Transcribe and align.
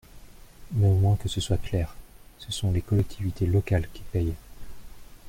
Mais 0.71 0.87
au 0.87 0.95
moins 0.95 1.15
que 1.15 1.29
ce 1.29 1.39
soit 1.39 1.59
clair: 1.61 1.93
ce 2.39 2.51
sont 2.51 2.71
les 2.71 2.81
collectivités 2.81 3.45
locales 3.45 3.87
qui 3.93 4.01
payent. 4.11 4.33